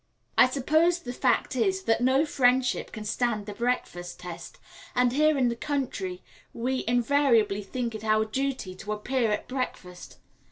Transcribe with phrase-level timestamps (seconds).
[0.35, 4.57] I suppose the fact is, that no friendship can stand the breakfast test,
[4.95, 6.23] and here, in the country,
[6.55, 10.17] we invariably think it our duty to appear at breakfast.